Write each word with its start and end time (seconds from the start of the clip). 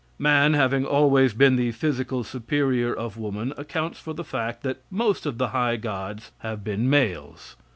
Man, 0.17 0.55
having 0.55 0.83
always 0.83 1.35
been 1.35 1.57
the 1.57 1.71
physical 1.73 2.23
superior 2.23 2.91
of 2.91 3.17
woman, 3.17 3.53
accounts 3.55 3.99
for 3.99 4.13
the 4.15 4.23
fact 4.23 4.63
that 4.63 4.81
most 4.89 5.27
of 5.27 5.37
the 5.37 5.49
high 5.49 5.75
gods 5.75 6.31
have 6.39 6.63
been 6.63 6.89
males. 6.89 7.55